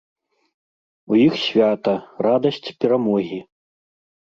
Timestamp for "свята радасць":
1.43-2.73